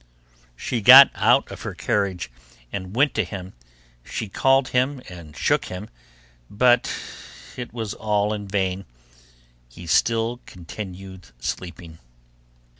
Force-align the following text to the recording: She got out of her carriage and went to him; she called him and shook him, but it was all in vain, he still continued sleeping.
She 0.55 0.81
got 0.81 1.11
out 1.13 1.51
of 1.51 1.61
her 1.61 1.75
carriage 1.75 2.31
and 2.73 2.95
went 2.95 3.13
to 3.13 3.23
him; 3.23 3.53
she 4.03 4.29
called 4.29 4.69
him 4.69 4.99
and 5.09 5.37
shook 5.37 5.65
him, 5.65 5.91
but 6.49 6.91
it 7.55 7.71
was 7.71 7.93
all 7.93 8.33
in 8.33 8.47
vain, 8.47 8.85
he 9.69 9.85
still 9.85 10.41
continued 10.47 11.27
sleeping. 11.39 11.99